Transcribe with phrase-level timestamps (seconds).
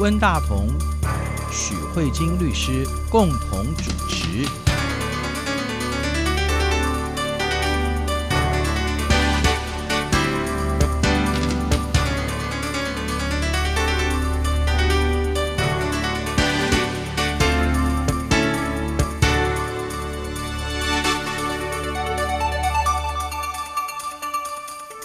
[0.00, 0.66] 温大同、
[1.52, 4.48] 许慧晶律师共同主持。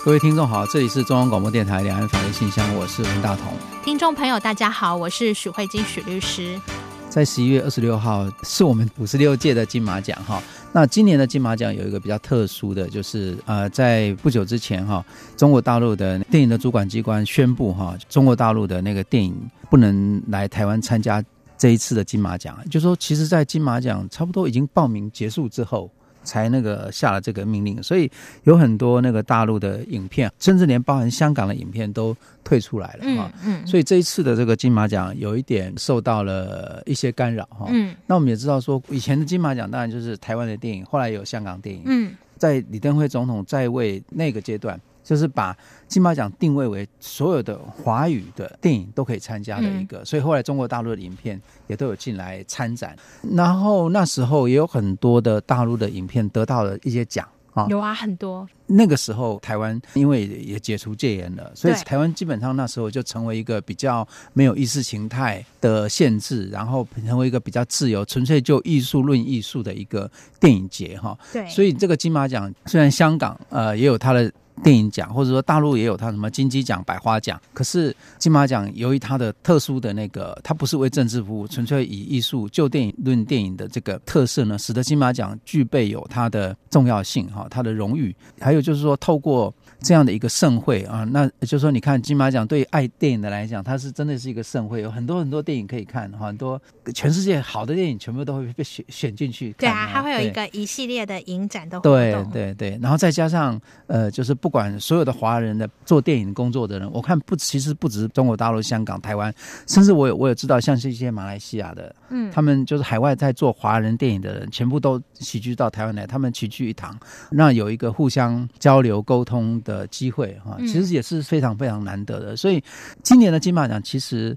[0.06, 3.58] 各位听众好，这里是中央广播电台两岸法律信箱，我是文大同。
[3.96, 6.60] 听众朋友大家好，我是许慧金许律师。
[7.08, 10.44] 在十一月二十六号是我们五十六届的金马奖哈。
[10.74, 15.02] 那今年的金马奖有一个比较特殊的就是呃，在不久之前哈，
[15.38, 19.34] 中国大陆的电影的主管机关宣布哈，中国大陆的那个电影
[19.70, 21.24] 不能来台湾参加
[21.58, 22.60] 这一次的金马奖。
[22.70, 25.90] 就说其实，在金马奖差不多已经报名结束之后。
[26.26, 28.12] 才那个下了这个命令，所以
[28.44, 33.32] 有很多那个大陆的影片，甚至连包含香港的影片都退出来了哈。
[33.44, 37.68] 嗯，嗯，所以这一次的这个金马奖有一点受到了一些干扰哈。
[37.70, 41.84] 嗯，那我们也知道说，以前的金马奖当然就是台湾的电影，后来有香港电影。
[41.86, 44.80] 嗯，在李登辉总统在位那个阶段。
[45.06, 45.56] 就是把
[45.88, 52.98] 金马奖定位为所有的华语的电影都可以参加的一个，所以后来中国大陆的影片也都有进来参展。
[53.36, 58.50] 然后那时候也有很多的大陆的影片得到了一些奖啊，有啊，很多。
[58.66, 70.10] 那个时候台湾因为也解除戒严了，所以台湾基本上那时候就成为一个比较没有意识形态的限制，然后成为一个比较自由、纯粹就艺术论艺术的一个
[70.40, 71.16] 电影节哈。
[71.32, 74.34] 对，所以这个金马奖虽然香港呃也有它的。
[74.64, 89.54] 电影奖，或者说大陆也有它什么金鸡奖、百花奖，可是金马奖由于它的特殊的那个，它不是为政治服务，纯粹以艺术就电影论电影的这个特色呢，使得金马奖具备有它的重要性哈，它的荣誉，还有就是说透过。
[89.82, 96.60] 这样的一个盛会啊，那就是说，你看金马奖对爱电影的来讲，它是真的是一个盛会，有很多很多电影可以看，很多
[96.92, 99.54] 全世界好的电影全部都会被选选进去。
[99.60, 101.94] 对啊，它会有一个一系列的影展的活动。
[101.94, 109.32] 对对对，然后再加上呃，就是不管所有的华人的做电影工作的人，我看不其实不只是中国大陆、香港、台湾，
[109.68, 116.98] 甚至我有我有知道，像是一些马来西亚的，嗯，他们就是海外在做华人电影的人，全部都齐聚到台湾来，他们齐聚一堂，
[117.30, 119.76] 那有一个互相交流沟通的。
[119.76, 122.34] 的机会哈，其实也是非常非常难得的。
[122.38, 122.64] 所以
[123.04, 124.34] 今年的金马奖其实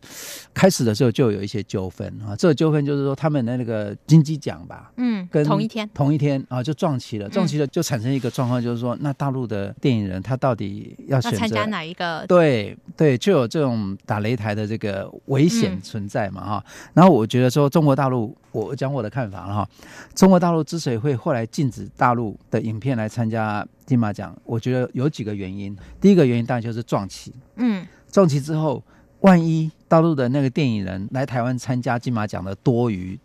[0.52, 2.34] 开始的时候就有一些纠纷啊。
[2.34, 12.24] 这个纠纷就是说，他们的那个金鸡奖吧，嗯，跟同一天同一天啊就撞齐了，撞齐了就产生一个状况，就是说，那大陆的电影人他到底要选择参加哪一个？
[12.28, 16.64] 对对，就有这种打擂台的这个危险存在嘛哈。
[16.94, 19.68] 然后我觉得说，中国大陆，我讲我的看法了哈。
[20.14, 23.66] 中国大陆之所以会后来禁止大陆的影片来参加。
[23.88, 25.74] 金马奖，我觉得有几个原因。
[25.98, 28.84] 第一个原因当然就是撞期，嗯，撞期之后，
[29.20, 33.18] 万一大陆的那个电影人来台湾参加金马奖的多于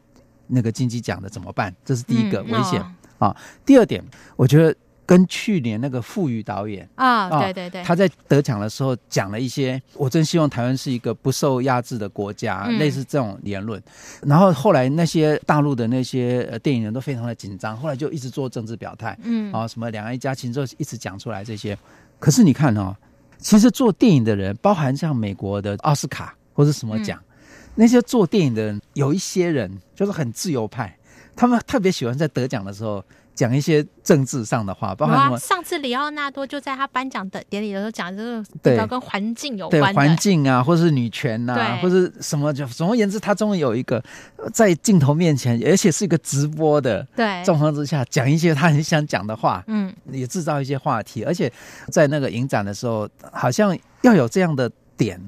[0.48, 1.76] 那个金鸡奖的怎么办？
[1.84, 2.82] 这是第一个危险
[3.18, 3.36] 啊。
[3.66, 4.02] 第二点，
[4.38, 4.74] 我觉得。
[5.06, 13.82] 跟去年那个傅予导演啊，哦，对对对，他在得奖的时候讲了一些，我真希望台湾是一个不受压制的国家，嗯，类似这种言论。
[14.22, 21.78] 然后后来那些大陆的那些电影人都非常的紧张，后来就一直做政治表态，嗯，啊，什么两岸一家亲，就一直讲出来这些。
[22.18, 22.96] 可是你看哦，
[23.38, 30.98] 其实做电影的人，包含像美国的奥斯卡或者什么奖，嗯，那些做电影的人，有一些人就是很自由派，
[31.36, 33.04] 他们特别喜欢在得奖的时候。
[33.36, 35.38] 讲一些政治上的话，包括什么？
[35.40, 44.04] 上次里奥纳多就在他颁奖的典礼的时候讲，就是比较跟环境有关的，环境啊，或是女权呐、啊，或是什么，就总而言之，他终于有一个
[44.54, 51.52] 在镜头面前，而且是一个直播的，对，状况之下讲一些他很想讲的话，嗯，也制造一些话题，而且
[51.90, 55.20] 在那个影展的时候，好像要有这样的点。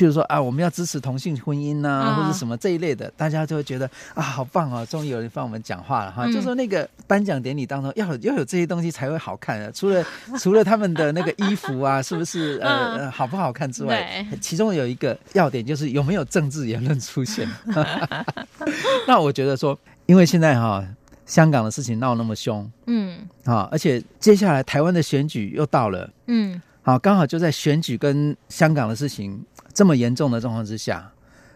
[0.00, 3.84] 譬如说啊，我们要支持同性婚姻呐、啊，或者什么这一类的，大家就会觉得
[4.14, 6.24] 啊，好棒啊，终于有人帮我们讲话了哈。
[6.24, 9.70] 嗯、就说那个颁奖典礼当中，要有要有这些东西才会好看啊。
[9.74, 10.02] 除了
[10.40, 17.46] 除了他们的那个衣服啊，是不是呃好不好看之外，其中有一个要点就是有没有政治言论出现。
[19.06, 20.82] 那我觉得说，因为现在哈
[21.26, 29.44] 香港的事情闹那么凶，嗯，啊，而且接下来台湾的选举又到了，嗯，好，刚好就在选举跟香港的事情。
[29.80, 31.10] 这么严重的状况之下，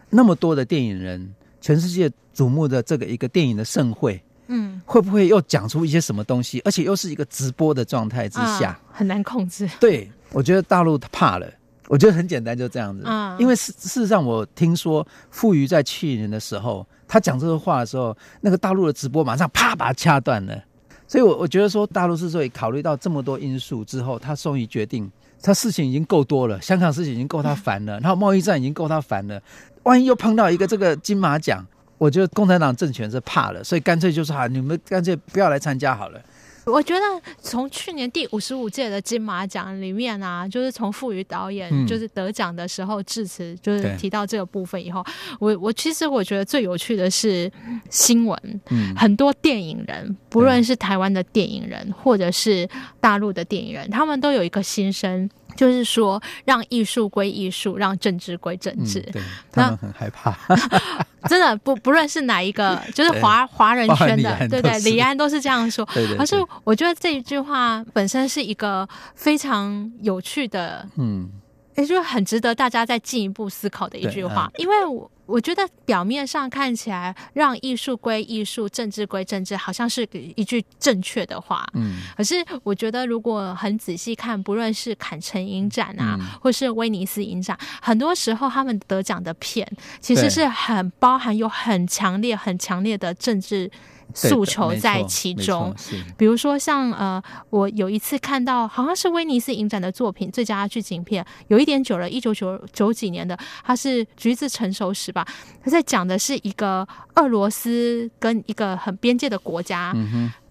[0.09, 1.31] 那么多的电影人，
[1.61, 6.59] 全世界瞩目的这个一个电影的盛会，嗯，会不会又讲出一些什么东西？
[6.65, 9.69] 而且又是一个直播的状态之下，啊、很难控制。
[9.79, 11.47] 对，我觉得大陆怕了。
[11.87, 13.03] 我觉得很简单，就这样子。
[13.05, 20.63] 啊，因为事事实上，我听说傅予在去年的时候，他讲这个话的时候，那个大陆的直播马上啪把他掐断了。
[21.07, 25.11] 所以我，我我觉得说，大陆之所以考虑到这么多因素之后，他终于决定。
[25.45, 29.39] 他事情已经够多了，香港事情已经够他烦了，然后贸易战已经够他烦了，
[29.83, 31.63] 万一又碰到一个这个金马奖，
[31.99, 36.19] 我觉得共产党政权是怕了，所以干脆就是啊，你们干脆不要来参加好了。
[36.65, 37.01] 我觉得
[37.39, 45.03] 从去年第五十五届的金马奖里面啊，就是从傅宇导演就是得奖的时候致辞，嗯、就是提到这个部分以后，
[45.39, 47.51] 我我其实我觉得最有趣的是
[47.89, 52.67] 新闻，嗯，很多电影人，不论是台湾的电影人或者是
[52.99, 55.29] 大陆的电影人，他们都有一个心声。
[55.55, 58.99] 就是说，让艺术归艺术，让政治归政治。
[58.99, 59.21] 嗯、对，
[59.51, 60.35] 他们很害怕。
[61.27, 65.83] 真的不不论是哪一个，就是华华人圈的，对对，李安都是这样说。
[65.93, 66.17] 对对对。
[66.17, 71.27] 而是我觉得这一句话本身是一个非常有趣的，嗯，
[71.75, 75.09] 也就是很值得大家再进一步思考的一句话，因为我。
[75.27, 81.65] 我觉得表面上看起来，让艺术归艺术，政治归政治，好像是一句正确的话。
[81.73, 89.67] 嗯，可是我觉得，如果很仔细看，不论是坎城影展啊，嗯、或是威尼斯影展，很多时候他们得奖的片，
[89.99, 93.71] 其实是很包含有很强烈、很强烈的政治。
[94.15, 95.75] 诉求在其中，
[96.17, 105.27] 比如说像呃，我有一次看到好像是威尼斯影展的作品最佳剧情片，有一点久了，一九九九几年的，它是《橘子成熟时》吧，
[105.61, 109.93] 它在讲的是一个俄罗斯跟一个很边界的国家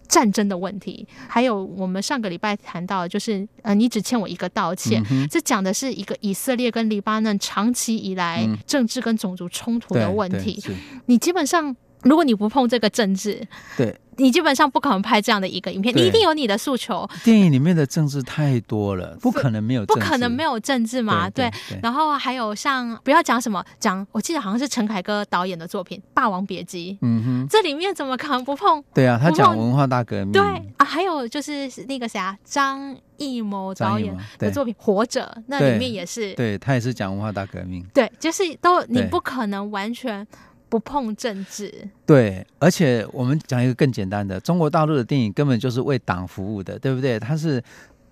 [0.07, 10.75] 战争的问题，嗯、还有我们上个礼拜谈到的就是呃，你只欠我一个道歉，嗯、这讲的是一个以色列跟黎巴嫩长期以来政治跟种族冲突的问题，嗯、
[11.07, 11.75] 你基本上。
[12.05, 15.93] 如果你不碰这个政治，对，你基本上不可能拍这样的一个影片。
[15.95, 17.07] 你一定有你的诉求。
[17.23, 21.27] 电影里面的政治太多了，不可能没有，不可能没有政治嘛？
[21.31, 21.79] 对，对，对。
[21.81, 26.93] 然后还有像不要讲什么，讲我记得好像是陈凯歌导演的作品《霸王别姬》。
[27.01, 28.83] 嗯哼，这里面怎么可能不碰？
[28.93, 30.31] 对啊，他讲文化大革命。
[30.31, 30.41] 对
[30.77, 37.83] 啊，还有就是那个谁啊，张艺谋导演的作品《活着》，那里面也是，对，他也是讲文化大革命。
[37.95, 40.25] 对，就是都你不可能完全。
[40.69, 47.19] 不碰政治，对，而且我们讲一个更简单的，中国大陆的电影根本就是为党服务的，对不对？
[47.19, 47.63] 它是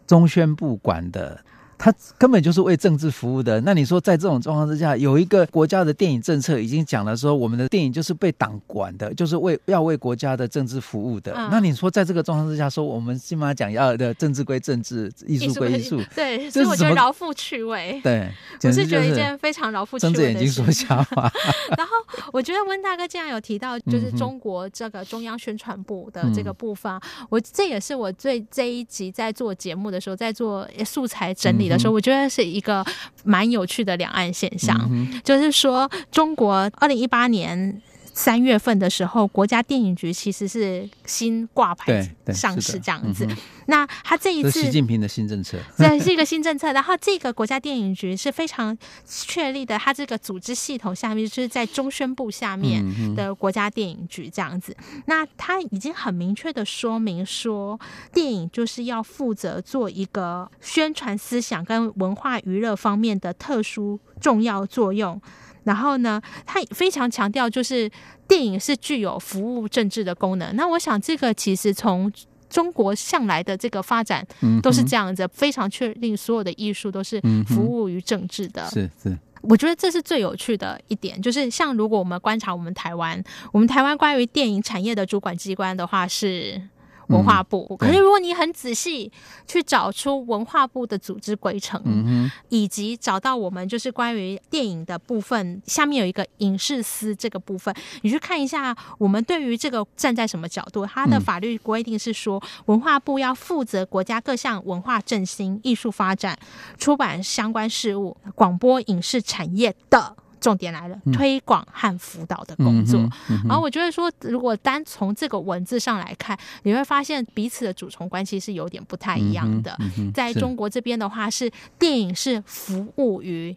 [0.08, 1.40] 中宣部管的。
[1.84, 3.60] 他根本就是为政治服务的。
[3.60, 11.34] 那你说，在这种状况之下，有一个国家的电影政策已经讲了说，我们的电影就是被党管的，就是为要为国家的政治服务的。
[11.36, 18.00] 嗯、那你说，在这个状况之下，说我们起码讲要的政治归政治，艺术归艺术，对，所以我觉得饶富趣味。
[18.02, 18.32] 对，
[18.64, 20.24] 我是觉得一件非常饶富趣味的事。
[20.24, 21.30] 睁着眼睛说瞎话。
[21.78, 21.92] 然后，
[22.32, 32.86] 我觉得温大哥既然有提到，就是中国这个中央宣传部的这个部分，嗯、我这也是我最这一集在做节目的时候，在做素材整理的时候，嗯、我觉得是一个
[33.24, 37.81] 蛮有趣的两岸现象，嗯、就是说，中国二零一八年
[38.13, 43.25] 三月份的时候，国家电影局其实是新挂牌上市这样子。
[43.25, 46.71] 嗯、那他这一次，习近平的新政策， 对，是一个新政策。
[46.71, 54.77] 然后这个国家电影局是非常确立的，它这个组织系统下面就是在中宣部下面的国家电影局这样子。
[54.94, 57.80] 嗯、那他已经很明确的说明说，
[58.13, 65.19] 电影就是要负责做一个宣传思想跟文化娱乐方面的特殊重要作用。
[65.63, 67.89] 然后呢，他非常强调，就是
[68.27, 70.56] 电影是具有服务政治的功能。
[70.56, 72.12] 那我想，这个其实从
[72.50, 74.25] 中国向来的这个发展
[74.62, 78.69] 都是这样子，嗯、非常确定所有的艺术都是服务于政治的。
[78.69, 86.62] 是是，我觉得这是最有趣的一点，就是像如果我们观察我们台湾，我们台湾关于电影产业的主管机关的话是。
[87.07, 89.12] 文化部，嗯、可是如果你很仔细
[89.48, 100.86] 去找出文化部的组织规程，嗯、以及找到我们就是关于电影的部分，下面有一个影视司这个部分，你去看一下，我们对于这个站在什么角度？
[100.86, 106.38] 它的法律规定是说，文化部要负责国家各项文化振兴、艺术发展、
[106.77, 110.15] 出版相关事务、广播影视产业的。
[110.44, 113.00] 重点来了，推广和辅导的工作。
[113.48, 119.74] 然后我觉得说，如果单从这个文字上来看，你会发现彼此的主从关系是有点不太一样的。
[119.80, 123.56] 嗯嗯、在中国这边的话，是电影是服务于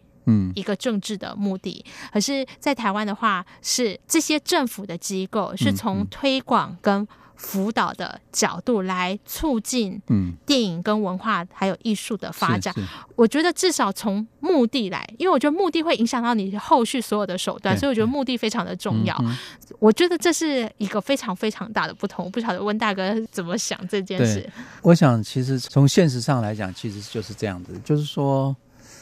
[0.54, 7.06] 一个政治的目的；嗯、可是，在台湾的话，是这些政府的机构是从推广跟。
[7.38, 10.00] 辅导的角度来促进
[10.46, 19.14] 电影跟文化还有艺术的发展，嗯、我觉得至少从目的来，因为我觉得目的会影响到你后续所有的手段，所以我觉得目的非常的重要。
[19.20, 19.36] 嗯、
[19.78, 22.24] 我觉得这是一个非常非常大的不同。
[22.24, 24.48] 我不晓得温大哥怎么想这件事。
[24.80, 28.56] 我想其实从现实上来讲，其实就是这样子，就是说，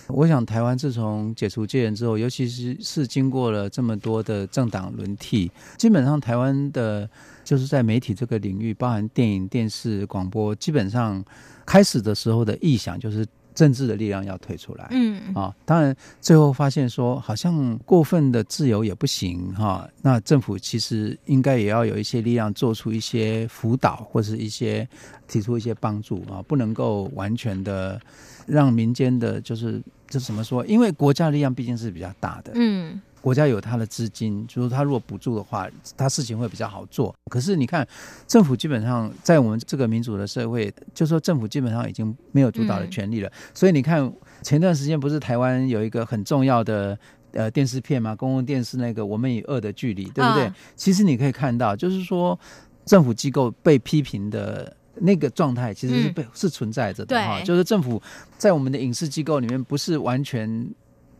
[0.08, 7.08] 我想台湾自从解除戒严之后，尤其是是经过了这么多的政党轮替，基本上台湾的。
[7.44, 11.22] 就是在媒体这个领域，包含电影、电视、广播，基本上
[11.66, 24.88] 开始的时候的意向就是政治的力量要退出来，嗯啊，当然最后发现说好像过分的自由也不行哈，那政府其实应该也要有一些力量做出一些辅导或是一些
[25.28, 28.00] 提出一些帮助啊，不能够完全的
[28.46, 30.64] 让民间的就是这怎么说？
[30.66, 33.00] 因为国家力量毕竟是比较大的，嗯。
[33.20, 37.14] 国家有他的资金，就是他如果补助的话，他事情会比较好做。
[37.30, 37.88] 可是你看，
[38.26, 43.28] 政府基本上在我们这个民主的社会，就说政府基本上已经没有主导的权利了。
[43.30, 46.98] 嗯、所以你看，前段时间不是台湾有一个很重要的
[47.32, 48.14] 呃电视片嘛？
[48.14, 50.44] 公共电视那个《我们与恶的距离》，对不对？
[50.44, 52.38] 啊、其实你可以看到，就是说
[52.84, 57.40] 政府机构被批评的那个状态，其实是被、嗯、是存在着的哈。
[57.42, 58.02] 就是政府
[58.38, 60.68] 在我们的影视机构里面，不是完全。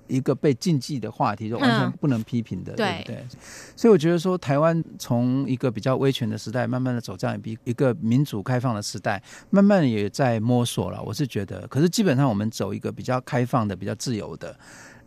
[0.06, 3.26] 一个被禁忌的话题，就完全不能批评的，嗯、对不对？
[3.74, 11.02] 所以我觉得说，台湾从一个比较威权的时代，慢慢的走这样一一个民主开放的时代，慢慢也在摸索了。
[11.02, 14.54] 我是觉得，可是基本上我们走一个比较开放的、比较自由的，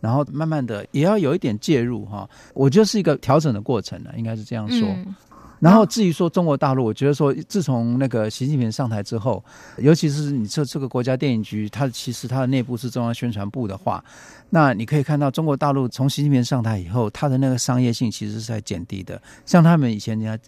[0.00, 2.28] 然后慢慢的也要有一点介入哈。
[2.52, 4.80] 我觉得是一个调整的过程呢，应该是这样说。
[4.88, 5.14] 嗯
[5.60, 9.44] 然后至于说中国大陆，我觉得说自从那个习近平上台之后，
[9.78, 14.02] 尤其是你这这个国家电影局，它其实它的内部是中央宣传部的话，
[14.50, 19.20] 那你可以看到中国大陆从习近平上台以后，它的那个商业性其实是在减低的。
[19.44, 20.42] 像他们以前人家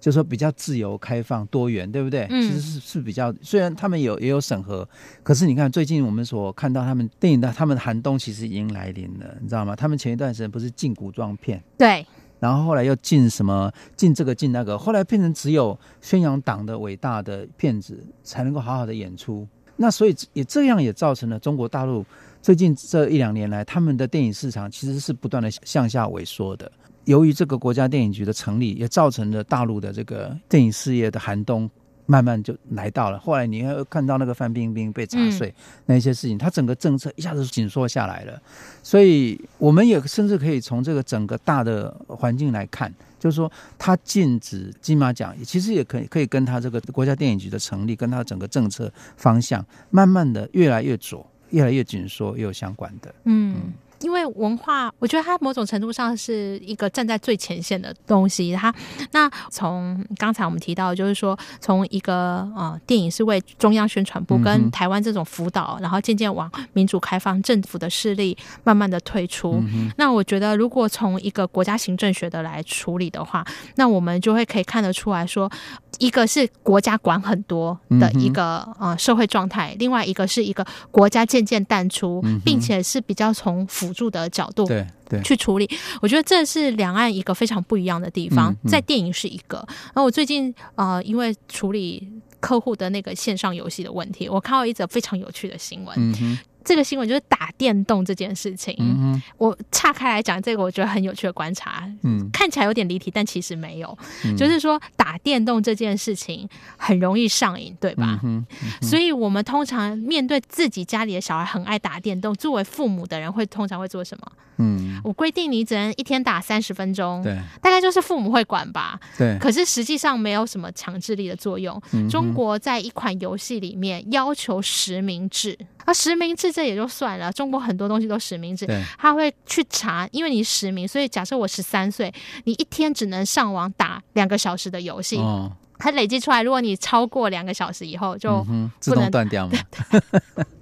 [0.00, 2.26] 就说比较自由、开放、多元，对不对？
[2.28, 4.88] 其实是是比较，虽然他们有也有审核，
[5.22, 9.76] 可是你看最近我们所看到他们电影的他们的寒冬其实已经来临了，你知道吗？
[9.76, 11.62] 他们前一段时间不是禁古装片？
[11.76, 12.06] 对。
[12.38, 19.46] 然后后来又进什么进这个进那个，后来变成只有宣扬党的伟大的片子才能够好好的演出。
[19.76, 22.04] 那所以也这样也造成了中国大陆
[22.40, 26.70] 最近这一两年来，他们的电影市场其实是不断的向下萎缩的。
[27.04, 31.68] 由于这个国家电影局的成立，也造成了大陆的这个电影事业的寒冬。
[32.06, 38.40] 慢慢就来到了，后来你会看到那个范冰冰被查税、嗯、那些事情，它整个政策一下子紧缩下来了。
[38.82, 53.14] 所以我们也甚至可以从这个整个大的环境来看，就是说它禁止金马奖，其实也可以可以跟它这个国家电影局的成立，跟它整个政策方向，慢慢的越来越左，越来越紧缩，也有相关的。
[53.24, 53.54] 嗯。
[53.56, 58.52] 嗯因为文化，我觉得它某种程度上是一个站在最前线的东西。
[58.54, 58.74] 它
[59.12, 69.62] 那从刚才我们提到，就是说从一个呃电影是为中央宣传部跟台湾这种辅导，然后渐渐往民主开放政府的势力慢慢的退出。
[69.96, 73.44] 那我觉得，如果从一个国家行政学的来处理的话，
[73.76, 75.50] 那我们就会可以看得出来说。
[75.98, 85.68] 一个是国家管很多的一个呃社会状态，另外一个是一个国家渐渐淡出，并且是比较从辅助的角度对对去处理。
[86.00, 88.54] 我觉得这是两岸一个非常不一样的地方。
[88.66, 92.08] 在电影是一个，然后我最近呃因为处理
[92.40, 96.38] 客户的那个线上游戏的问题，我看到一则非常有趣的新闻。
[96.66, 98.74] 这个新闻就是打电动这件事情。
[98.78, 101.88] 嗯、我岔开来讲这个，我觉得很有趣的观察。
[102.02, 103.96] 嗯，看起来有点离题，但其实没有。
[104.24, 108.20] 嗯、就是说，打电动这件事情很容易上瘾，对吧？
[108.24, 114.32] 嗯嗯、所以我们通常面对自己家里的小孩很爱打电动，作为父母的人会通常会做什么？
[114.58, 117.22] 嗯，我规定你只能一天打三十分钟。
[117.22, 118.98] 对，大概就是父母会管吧。
[119.16, 121.80] 对，可是实际上没有什么强制力的作用。
[121.92, 125.58] 嗯、中国在一款游戏里面要求实名制。
[125.84, 139.58] 啊，实名制这也就算了，中国很多东西都实名制，对他会去查，因为你实名，所以假设我十三岁，你一天只能上网打两个小时的游戏，哦、它累积出来，如果你超过两个小时以后，就不能、嗯、自动断掉吗？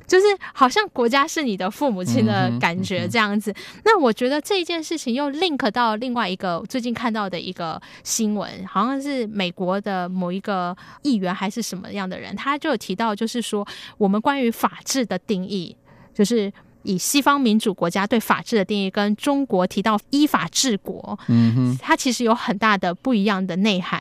[0.06, 3.50] 就是好像国家是你的父母亲的感觉这样子。
[3.52, 13.66] 嗯嗯、那我觉得这一件事情又 link 到另外一个最近看到的一个新闻，好像是美国的某一个议员还是什么样的人，他就有提到，就是说
[13.96, 15.74] 我们关于法治的定义，
[16.12, 16.52] 就是
[16.84, 24.00] 以西方民主国家对法治的定义跟中国提到依法治国，嗯哼，它其实有很大的不一样的内涵。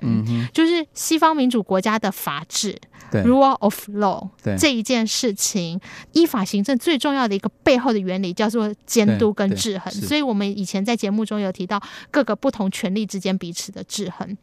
[0.54, 2.80] 就是西方民主国家的法治。
[3.12, 5.80] Rule of law 这一件事情，
[6.14, 9.94] 依法行政最重要的一个背后的原理叫做监督跟制衡。
[9.94, 14.36] 所以，我们以前在节目中有提到各个不同权力之间彼此的制衡。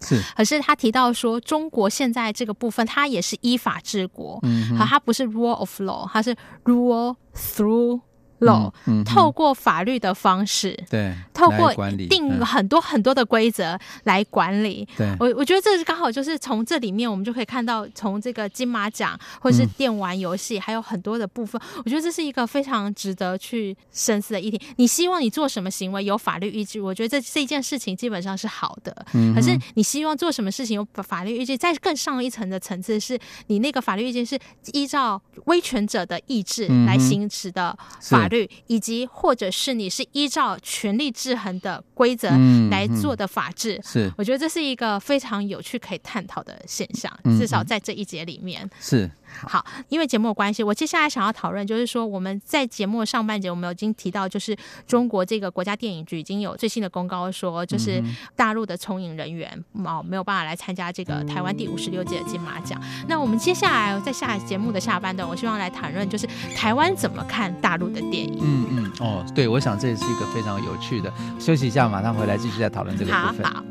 [0.00, 8.00] 是，可是他提到说，中国现在这个部分，它也是依法治国，嗯哼，它不是 rule of law，它是 rule through
[8.40, 8.72] 漏，
[9.04, 11.72] 透过法律的方式，对，透过
[12.08, 14.86] 定很多很多的规则来管理。
[14.96, 24.60] 对，我我觉得这是刚好就是从这里面我们就可以看到，从这个金马奖或者是电玩游戏，还有很多的部分，我觉得这是一个非常值得去深思的议题。
[24.76, 26.80] 你希望你做什么行为有法律依据？
[26.80, 29.06] 我觉得这这件事情基本上是好的。
[29.34, 31.56] 可是你希望做什么事情有法律依据？
[31.56, 33.18] 在更上一层的层次，是
[33.48, 34.38] 你那个法律依据是
[34.72, 42.30] 依照威权者的意志来行使的法律，以及或者是你是依照权力制衡的规则
[42.70, 43.78] 来做的法治。
[43.84, 47.12] 是，我觉得这是一个非常有趣可以探讨的现象。
[47.38, 49.10] 至少在这一节里面是。
[49.46, 54.56] 好，因为节目的关系，我接下来想要讨论就是说，我们在节目上半节我们已经提到，就是
[54.88, 58.02] 中国这个国家电影局已经有最新的公告说，就是
[58.34, 62.82] 大陆的从影人员哦没有办法来参加这个台湾第五十六届的金马奖。
[63.06, 68.19] 那我们接下来在下节目的下半段，我希望来谈论就是台湾怎么看大陆的电影。
[68.40, 71.12] 嗯嗯哦，对，我想这也是一个非常有趣的。
[71.38, 73.46] 休息一下，马上回来继续再讨论这个部分。
[73.46, 73.54] 好。
[73.54, 73.64] 好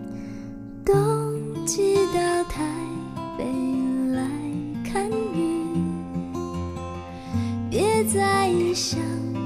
[0.85, 2.63] 冬季到台
[3.37, 3.43] 北
[4.13, 4.21] 来
[4.83, 5.11] 看
[7.69, 8.99] 别在异乡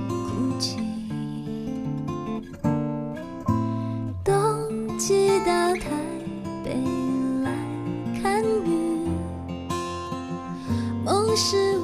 [0.07, 0.77] 哭泣，
[4.23, 5.89] 冬季到台
[6.63, 6.77] 北
[7.43, 7.51] 来
[8.21, 9.09] 看雨，
[11.03, 11.77] 梦是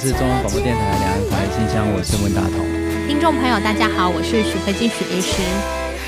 [0.00, 2.64] 是中央广播电台两岸关系信箱，我是温大同。
[3.06, 5.42] 听众朋友，大家好，我是许飞金许律师。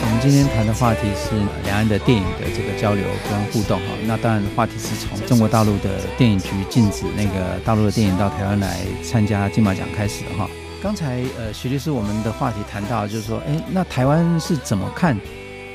[0.00, 3.92] 我们今天谈的话题是两岸的电影的这个交流跟互动哈。
[4.06, 10.48] 那当然，话题是从中国大陆的电影局禁止那个大陆的电影到台湾来参加金马奖开始的哈。
[10.82, 15.14] 刚才呃，许律师我们的话题谈到就是说，哎，那台湾是怎么看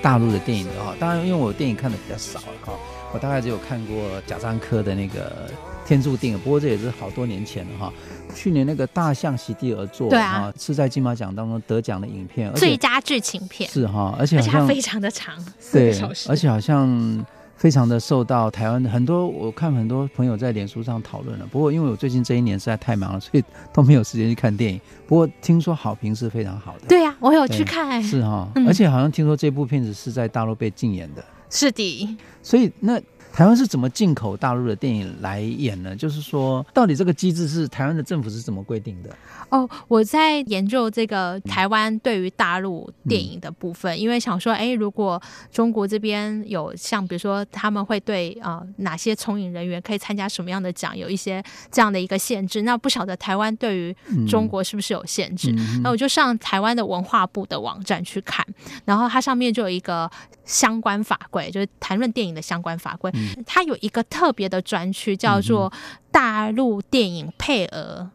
[0.02, 0.96] 大陆的电影的哈？
[1.00, 2.74] 当然，因为我电影看的比较少了哈，
[3.14, 5.52] 我大概只有看过贾樟柯的那个。
[5.88, 7.94] 天注定，不过这也是好多年前了哈。
[8.36, 15.34] 去年那个大象席地而坐，对啊，是在金马奖当中得奖的影片，最佳剧情片是哈，而且好像非常的长，
[15.72, 15.98] 对，
[16.28, 21.48] 而且好像非常的受到台湾很多，我看很多朋友在脸书上讨论了。
[21.50, 24.80] 不过因为我最近这一年实在太忙了，所以都没有时间去看电影。
[25.08, 33.02] 不过听说好评是非常好的，对呀、啊，我有去看，是哈，而且好像听说这部片子是在大陆被禁演的，是的，所以那。
[33.38, 35.96] 台湾是怎么进口大陆的电影来演呢？
[35.96, 39.16] 就是说，到底这个机制是台湾的政府是怎么规定的？
[39.50, 45.22] 哦，我在研究这个台湾对于大陆电影的部分，嗯、因为想说，哎，如果
[45.52, 53.96] 中国这边有像比如说他们会对呃哪些从影人员可以参加什么样的奖，有一些这样的一个限制，那不晓得台湾对于
[54.28, 55.54] 中国是不是有限制？
[55.56, 58.44] 嗯、那我就上台湾的文化部的网站去看，
[58.84, 60.10] 然后它上面就有一个
[60.44, 63.12] 相关法规，就是谈论电影的相关法规。
[63.14, 65.70] 嗯它有一个特别的专区，叫做
[66.12, 68.10] 《大陆电影配额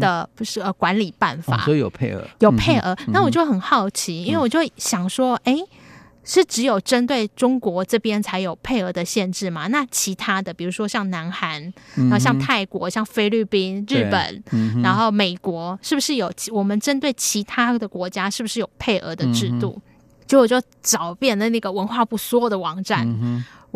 [0.00, 2.96] 的不是呃管理办法》，所以有配额，有配额。
[3.08, 5.56] 那我就很好奇，因为我就想说，哎，
[6.24, 9.68] 是只有针对中国这边才有配额的限制吗？
[9.68, 14.42] 那其他的，比如说像南韩，然后像泰国、像菲律宾、日本，
[14.82, 19.80] 然后美国，是不是有我们针对其他的国家，是不是有配额的制度？
[20.26, 23.06] 结果我就找遍了那个文化部所有的网站，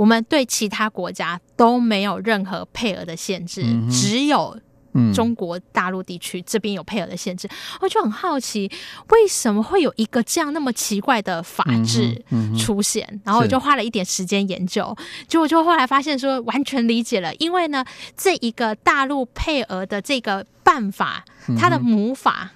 [0.01, 4.59] 我们对其他国家都没有任何配额的限制，只有。
[4.93, 7.49] 嗯，中国大陆地区这边有配额的限制，
[7.81, 8.69] 我就很好奇，
[9.11, 12.21] 为什么会有一个这样那么奇怪的法制
[12.59, 13.07] 出现？
[13.13, 14.93] 嗯嗯、然后我就花了一点时间研究，
[15.29, 17.85] 结果就后来发现说完全理解了，因为呢，
[18.17, 21.25] 这一个大陆配额的这个办法，
[21.57, 22.51] 它的母法。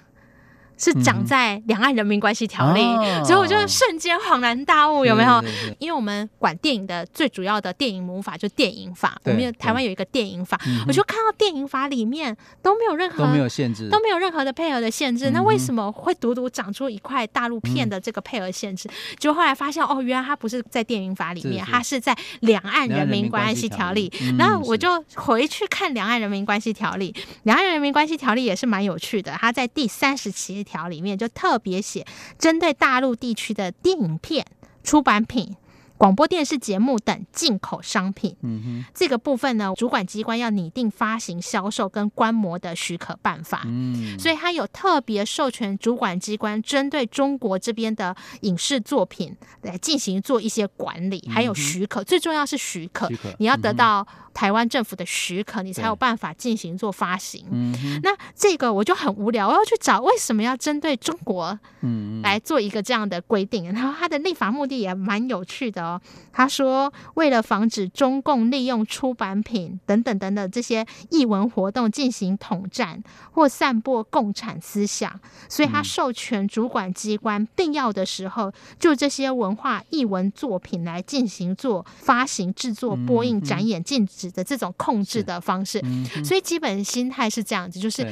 [0.77, 5.43] 是长在《两岸人民关系条例》嗯，所以我就瞬间恍然大悟，有没有？
[5.79, 15.31] 因为我们管电影的最主要的电影母法就电影法，我们有台湾有一个电影法，我就看到电影法里面都没有任何都没有限制，都没有任何的配额的限制。
[15.31, 18.89] 那为什么会独独长出一块大陆片的这个配额限制？
[19.17, 24.09] 就后来发现哦，原来它不是在电影法里面，它是在《两岸人民关系条例》。
[24.37, 32.05] 然后我就回去看《两岸人民关系条例》，《两岸人民关系条例》也是蛮有趣的，它在第三十七条里面就特别写，
[32.37, 34.45] 针对大陆地区的电影片
[34.83, 35.55] 出版品。
[35.97, 57.45] 广播电视节目等进口商品，嗯哼，这个部分呢，主管机关要拟定发行、销售跟观摩的许可办法，嗯，所以它有特别授权主管机关针对中国这边的影视作品来进行做一些管理，还有许可，最重要是许可，你要得到台湾政府的许可，你才有办法进行做发行。
[57.49, 66.01] 嗯，那这个我就很无聊，我要去找为什么要针对中国，嗯，来做一个这样的规定，然后他的立法目的也蛮有趣的哦。
[66.33, 75.17] 他说，为了防止中共利用出版品等等等等这些译文活动进行统战或散播共产思想，
[75.47, 85.81] 所以他授权主管机关必要的时候就这些文化译文作品来进行做发行、制作、播映、展演、禁止的这种控制的方式。
[86.23, 88.03] 所以基本心态是这样子，就是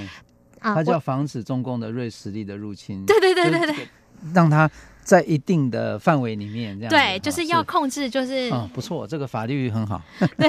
[0.60, 3.06] 啊，它叫防止中共的锐实力的入侵。
[3.06, 3.88] 对对对对对，
[4.34, 4.70] 让它。
[5.06, 10.02] 在一定的范围里面，这样对，就是要控制，就是嗯，不错，这个法律很好。
[10.18, 10.48] 对，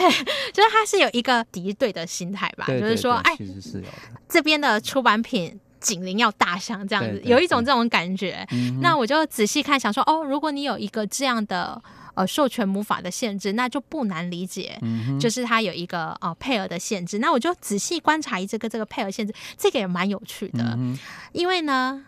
[0.52, 4.20] 就是他是有一个敌对的心态吧，对对对，就是说，哎，其实是有的。
[4.28, 8.46] 这边的出版品警铃要大响，这样子，有一种这种感觉。
[8.52, 11.82] 嗯、那我就仔细看，想说，哦，如果你有一个这样的
[12.14, 17.18] 呃授权母法的限制，那就不难理解，嗯、就是它有一个呃配额的限制。
[17.18, 20.98] 那我就仔细观察一这个这个配额限制，这个也蛮有趣的，嗯、
[21.32, 22.06] 因为呢。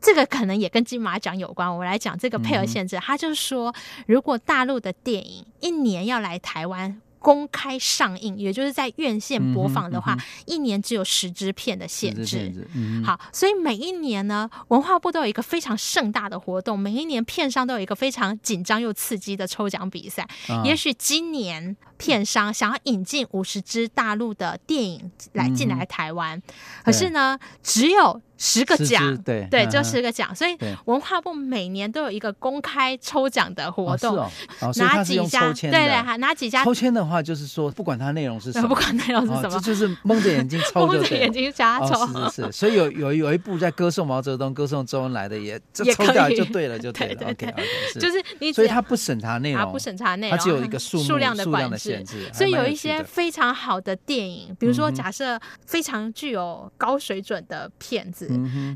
[0.00, 1.70] 这个可能也跟金马奖有关。
[1.70, 3.74] 我们来讲这个配额限制，他就是说，
[4.06, 6.98] 如果大陆的电影一年要来台湾。
[7.22, 12.52] 公开上映，也就是在院线播放的话，嗯嗯、一年只有十支片的限制。
[12.74, 20.28] 嗯、好，所以每一年呢，文化部都有一个非常盛大的活动，每一年片商都有一个非常紧张又刺激的抽奖比赛。
[20.48, 26.42] 啊、也许今年片商想要引进五十支大陆的电影来进来台湾，嗯、
[26.84, 30.34] 可是呢，只有十个奖，对对，就十个奖。
[30.34, 34.28] 所以文化部每年都有一个公开抽奖的活动，
[34.76, 35.52] 哪几家？
[35.52, 36.64] 对对，哈哪几家？
[36.64, 37.22] 抽签的话。
[37.22, 42.04] 就是说，不管它内容是什么， 不管内容是什么，这就是蒙着眼睛 抽，蒙着眼睛瞎抽。
[42.06, 47.30] 是是是，所以有有有一部在歌颂毛泽东、歌颂周恩来的，也就抽掉就对了，就 对了。
[47.30, 47.54] OK OK，
[48.00, 52.04] 就是你，所以他不审查内容，他不审查内容，他只有一个数数量的管制。
[52.32, 58.26] 所以有一些非常好的电影，比如说假设非常具有高水准的片子，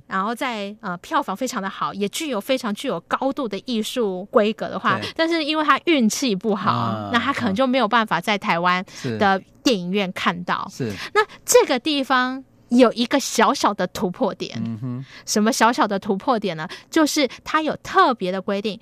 [0.07, 8.17] 然后在呃票房非常的好，也具有非常具有高度的艺术规格的话，但是因为他运气不好，那他可能就没有办法。
[8.27, 8.85] 在台湾
[9.21, 14.61] 的电影院看到，是那这个地方有一个小小的突破点。
[14.65, 16.67] 嗯哼，什么小小的突破点呢？
[16.91, 18.81] 就是它有特别的规定，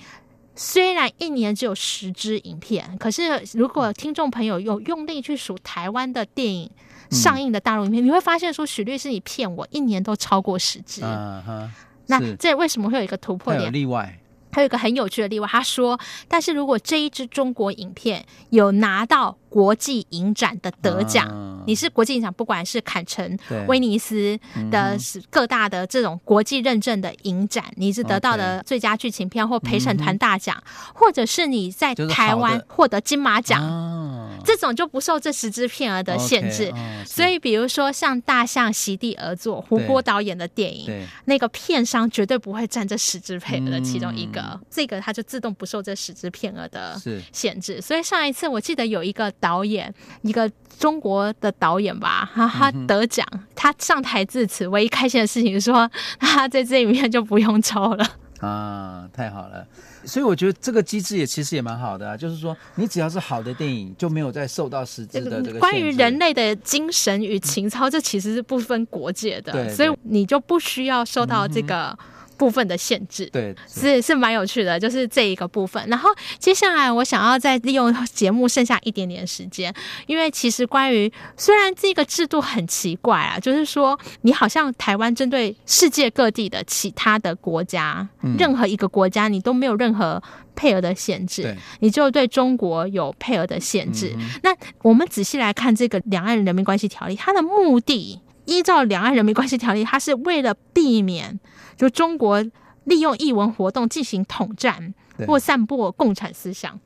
[0.57, 6.71] 虽然一年只有十支影片，可是如果听众朋友有用力去数台湾的电影
[7.11, 11.03] 上映的大陆影片，嗯、你会发现说许律师你骗我，一年都超过十支。
[11.05, 11.71] 嗯，
[12.07, 13.73] 那这为什么会有一个突破点？
[13.73, 14.19] 例外。
[14.53, 23.39] 还有一个很有趣的例外，他说：“但是如果这一支中国影片有拿到。”国际影展的得奖，啊、你是国际影展，不管是坎城、
[23.69, 24.37] 威尼斯
[24.69, 24.99] 的
[25.31, 36.73] 各大的这种国际认证的影展，嗯、你是得到的最佳剧情片或陪审团大奖，嗯、或者是你在台湾获得金马奖，啊、这种就不受这十支片额的限制。
[36.73, 47.01] Okay, 哦、所以，比如说像《大象席地而坐》，胡波导演的电影，那个片商绝对不会占这十支配额的其中一个，嗯、这个它就自动不受这十支片额的
[47.33, 47.81] 限制。
[47.81, 49.33] 所以上一次我记得有一个。
[49.45, 58.07] 导演，一个中国的导演吧，他他得奖，嗯、他上台致辞，唯一开心的事情是说，他这支影片就不用抽了。
[58.41, 59.67] 啊，太好了！
[60.05, 71.97] 所以我觉得这个机制也其实也蛮好的啊，就是说你只要是好的电影，就没有再受到实质的这个关于人类的精神与情操，这其实是不分国界的，对，所以你就不需要受到这个。
[72.01, 75.85] 嗯部分的限制，对，是是蛮有趣的，就是这一个部分。
[75.89, 79.73] 然后接下来我想要再利用节目剩下一点点时间，
[80.07, 90.23] 因为其实关于虽然这个制度很奇怪啊，就是说你好像台湾针对世界各地的其他的国家，嗯、任何一个国家你都没有任何
[90.57, 94.13] 配额的限制，你就对中国有配额的限制。
[94.17, 101.39] 嗯、那我们仔细来看这个《两岸人民关系条例》，它的目的依照《两岸人民关系条例》，它是为了避免。
[101.77, 102.43] 就中国
[102.85, 104.95] 利用译文活动进行统战
[105.27, 106.79] 或散播共产思想，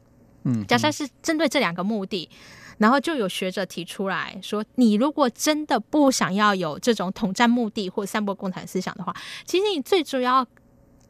[0.45, 2.29] 嗯，假设是针对这两个目的，
[2.79, 10.47] 然后就有学者提出来说，你如果真的不想要有这种统战目的或散播共产思想的话，其实你最主要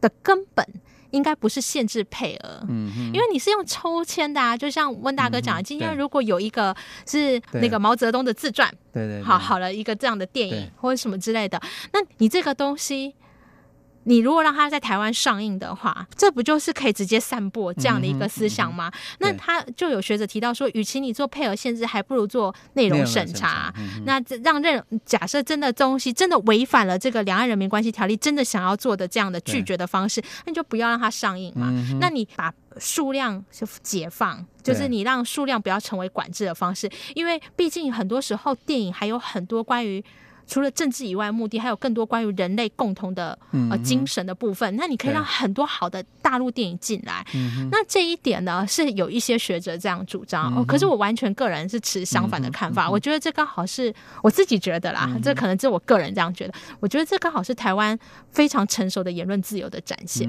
[0.00, 0.64] 的根本
[1.10, 11.60] 应该不是限制配额，嗯，因为你是用抽签的啊，就像温大哥讲的，今天如果有一个是那个毛泽东的自传，对对，好好了一个这样的电影或者什么之类的，
[11.92, 13.14] 那你这个东西。
[14.04, 18.90] 你如果让他在台湾上映的话，这不就是可以直接散播这样的一个思想吗？
[19.18, 23.72] 那他就有学者提到说，与其你做配额限制，还不如做内容审查。
[23.76, 31.68] 嗯、那让任假设真的东西真的违反了这个《两岸人民关系条例》，真的想要做的这样的拒绝的方式，那你就不要让它上映嘛。
[31.70, 40.02] 嗯、那你把数量就解放，就是你让数量不要成为管制的方式，因为毕竟很多时候电影还有很多关于。
[40.48, 43.38] 除了政治以外，目的还有更多关于人类共同的
[43.70, 44.74] 呃精神的部分。
[44.76, 47.24] 那你可以让很多好的大陆电影进来。
[47.70, 50.56] 那这一点呢，是有一些学者这样主张。
[50.56, 52.90] 哦，可是我完全个人是持相反的看法。
[52.90, 56.54] 我觉得这刚好是我自己觉得啦，这可能是我个人这样觉得。
[56.80, 57.98] 我觉得这刚好是台湾
[58.32, 60.26] 非常成熟的言论自由的展现。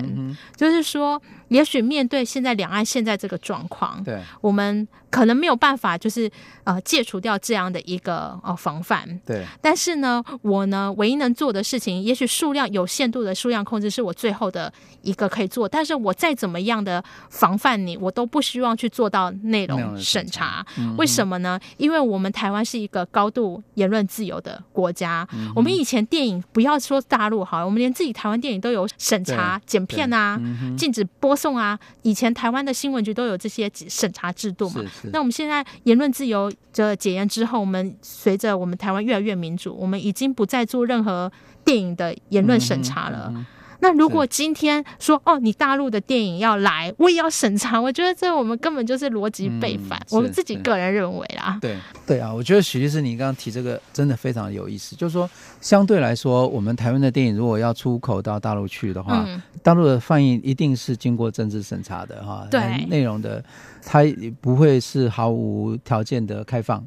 [0.57, 6.29] 就是说，也许面对现在两岸现在这个状况，对，我们可能没有办法就是
[6.65, 9.07] 呃戒除掉这样的一个呃防范。
[9.25, 10.08] 对，但是呢。
[10.41, 15.67] 我呢，唯一能做的事情，也许数量有限度的数量控制是我最后的一个可以做。
[15.67, 20.65] 但是我再怎么样的防范你，我都不希望去做到内容审查。
[20.97, 21.59] 为什么呢？
[21.77, 25.27] 因为我们台湾是一个高度言论自由的国家。
[25.55, 30.41] 我们以前电影不要说大陆好，我们连自己台湾电影都有审查剪片啊，
[30.75, 31.77] 禁止播送啊。
[32.01, 34.81] 以前台湾的新闻局都有这些审查制度嘛。
[35.11, 39.98] 那我们现在言论自由的解严之后，我们随着我们台湾越来越民主，我们。
[39.99, 41.31] 已经不再做任何
[41.63, 43.27] 电影的言论审查了。
[43.29, 43.45] 嗯嗯、
[43.81, 49.99] 那如果今天说哦，你大陆的电影要来，我也要审查，我觉得这我们根本就是逻辑背反。
[50.11, 51.57] 嗯、我自己个人认为啦。
[51.61, 54.95] 对对啊，我觉得许律师你刚刚提这个真的非常有意思。
[54.95, 55.29] 就是说，
[55.61, 62.47] 相对来说，我们台湾的电影如果要出口到大陆去的话，嗯、大陆的放映一定是经过政治审查的哈。
[62.49, 63.43] 对，内容的
[63.85, 63.99] 它
[64.41, 66.83] 不会是毫无条件的开放。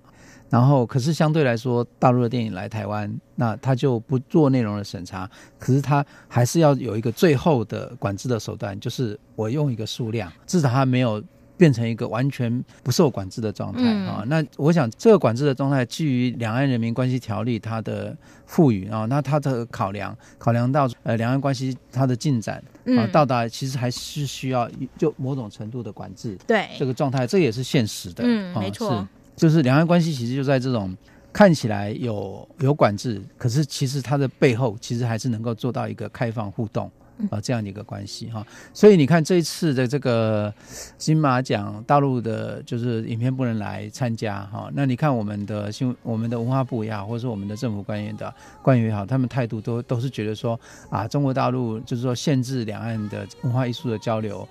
[0.53, 5.27] 然后，可是相对来说，大陆的电影来台湾，那他就不做内容的审查，
[5.59, 11.25] 可是他还是要有一个最后的管制的手段，就是我用一个数量，至少他没有
[11.57, 14.25] 变成一个完全不受管制的状态、嗯、啊。
[14.27, 22.62] 那我想，这个管制的状态基于《两岸人民关系条例》它的赋予啊，那它的考量，考量到呃两岸关系它的进展
[22.99, 26.37] 啊，到达其实还是需要就某种程度的管制。
[26.47, 28.23] 对这个状态，这也是现实的。
[28.27, 29.09] 嗯，没错。
[29.35, 30.97] 就是两岸关系其实就在这种
[31.33, 36.90] 看起来有有管制，可是其实它的背后其实还是能够做到一个开放互动
[37.31, 38.47] 啊这样的一个关系哈。
[38.75, 40.53] 所以你看这一次的这个
[40.99, 44.71] 金马奖，大陆的就是影片不能来参加哈。
[44.75, 54.47] 那你看我们的新我们的文化部也好，或者说我们的政府官员的官员也好，他们态度都都是觉得说啊，中国大陆就是说限制两岸的文化艺术的交流。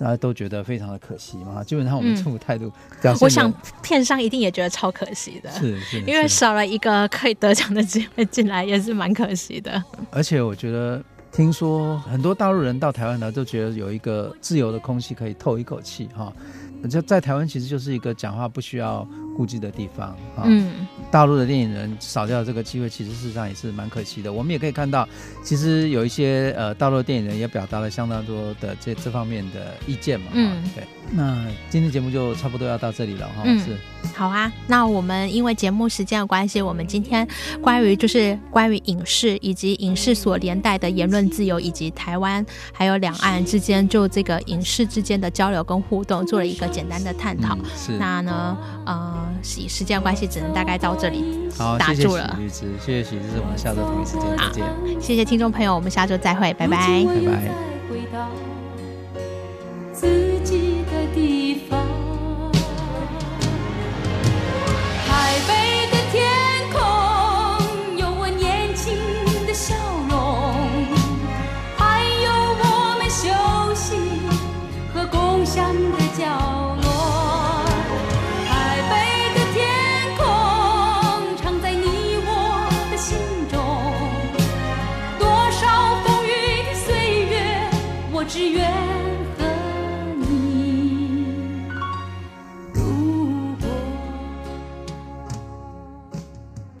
[0.00, 2.72] 大家都觉得非常的可惜嘛，基本上我们政府态度
[3.20, 9.82] 我想片商一定也觉得超可惜的，是是，是因为少了一个可以得奖的机会进来，也是蛮可惜的。
[10.10, 16.32] 而且我觉得，听说很多大陆人到台湾来，都觉得有一个自由的空气可以透一口气哈。
[16.88, 20.44] 就在台湾，其实就是一个讲话不需要顾忌的地方啊。
[20.46, 24.32] 嗯，大陆的电影人少掉这个机会，其实事实上也是蛮可惜的。
[24.32, 25.06] 我们也可以看到，
[25.44, 30.26] 其实有一些呃大陆的电影人也表达了相当多的这这方面的意见嘛。
[30.32, 30.82] 嗯，对。
[31.12, 33.42] 那今天节目就差不多要到这里了哈。
[33.44, 33.76] 嗯，是。
[34.14, 37.26] 好啊，那我们因为节目时间的关系，我们今天
[37.60, 46.70] 关于就是关于影视以及影视所连带的言论自由，以及台湾还有两岸之间就这个影视之间的交流跟互动，做了一个。
[46.70, 52.28] 简单的探讨，嗯、是那呢，呃，以时间关系，只能大概到这里打住了。
[52.28, 54.64] 好，谢谢许律师，谢谢许律师，我们下周同一时间再见。
[55.00, 57.14] 谢谢听众朋友，我们下周再会，拜拜，拜
[58.12, 58.49] 拜。